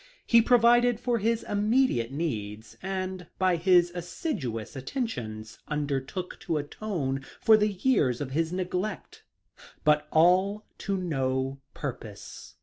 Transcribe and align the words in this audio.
He 0.25 0.41
provided 0.41 0.99
for 0.99 1.19
his 1.19 1.43
immediate 1.43 2.11
needs, 2.11 2.75
and 2.81 3.27
by 3.37 3.55
his 3.55 3.91
assiduous 3.93 4.75
attentions 4.75 5.59
undertook 5.67 6.39
to 6.39 6.53
atbne 6.53 7.23
for 7.39 7.55
the 7.55 7.71
years 7.71 8.19
of 8.19 8.31
his 8.31 8.51
neglect; 8.51 9.21
but 9.83 10.07
all 10.11 10.65
to 10.79 10.97
no 10.97 11.59
purpose. 11.75 12.55